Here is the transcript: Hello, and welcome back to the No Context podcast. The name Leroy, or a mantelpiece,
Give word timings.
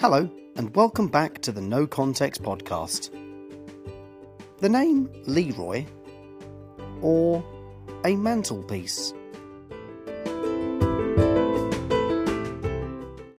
Hello, 0.00 0.30
and 0.54 0.72
welcome 0.76 1.08
back 1.08 1.40
to 1.40 1.50
the 1.50 1.60
No 1.60 1.84
Context 1.84 2.40
podcast. 2.40 3.10
The 4.58 4.68
name 4.68 5.10
Leroy, 5.26 5.86
or 7.02 7.44
a 8.04 8.14
mantelpiece, 8.14 9.12